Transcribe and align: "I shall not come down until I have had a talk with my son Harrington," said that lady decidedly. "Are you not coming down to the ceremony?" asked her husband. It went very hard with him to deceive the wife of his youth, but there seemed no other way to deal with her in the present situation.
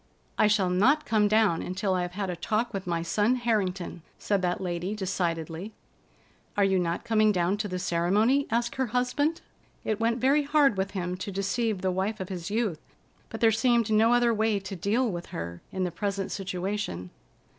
"I 0.35 0.47
shall 0.47 0.71
not 0.71 1.05
come 1.05 1.27
down 1.27 1.61
until 1.61 1.93
I 1.93 2.01
have 2.01 2.13
had 2.13 2.31
a 2.31 2.35
talk 2.35 2.73
with 2.73 2.87
my 2.87 3.03
son 3.03 3.35
Harrington," 3.35 4.01
said 4.17 4.41
that 4.41 4.59
lady 4.59 4.95
decidedly. 4.95 5.73
"Are 6.57 6.63
you 6.63 6.79
not 6.79 7.03
coming 7.03 7.31
down 7.31 7.55
to 7.57 7.67
the 7.67 7.77
ceremony?" 7.77 8.47
asked 8.49 8.77
her 8.77 8.87
husband. 8.87 9.41
It 9.85 9.99
went 9.99 10.17
very 10.19 10.41
hard 10.41 10.75
with 10.75 10.89
him 10.97 11.17
to 11.17 11.31
deceive 11.31 11.81
the 11.81 11.91
wife 11.91 12.19
of 12.19 12.29
his 12.29 12.49
youth, 12.49 12.81
but 13.29 13.41
there 13.41 13.51
seemed 13.51 13.91
no 13.91 14.11
other 14.11 14.33
way 14.33 14.59
to 14.61 14.75
deal 14.75 15.07
with 15.07 15.27
her 15.27 15.61
in 15.71 15.83
the 15.83 15.91
present 15.91 16.31
situation. 16.31 17.11